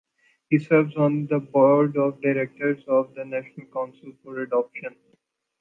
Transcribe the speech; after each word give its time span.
He 0.49 0.57
serves 0.57 0.95
on 0.95 1.27
the 1.27 1.37
board 1.37 1.95
of 1.95 2.21
directors 2.23 2.83
of 2.87 3.13
the 3.13 3.23
National 3.23 3.67
Council 3.67 4.13
for 4.23 4.39
Adoption. 4.39 4.95